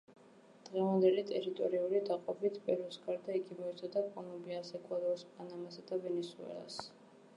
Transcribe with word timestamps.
დღევანდელი 0.67 1.23
ტერიტორიული 1.31 2.01
დაყოფით 2.07 2.57
პერუს 2.69 2.97
გარდა 3.03 3.35
იგი 3.41 3.59
მოიცავდა 3.61 4.03
კოლუმბიას, 4.17 4.73
ეკვადორს, 4.81 5.25
პანამასა 5.37 5.89
და 5.93 6.01
ვენესუელას. 6.07 6.81